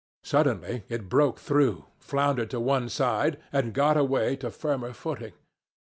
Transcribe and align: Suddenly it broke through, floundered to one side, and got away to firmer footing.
Suddenly 0.23 0.83
it 0.89 1.09
broke 1.09 1.37
through, 1.37 1.85
floundered 1.99 2.49
to 2.49 2.59
one 2.59 2.89
side, 2.89 3.37
and 3.53 3.71
got 3.71 3.97
away 3.97 4.35
to 4.37 4.49
firmer 4.49 4.93
footing. 4.93 5.33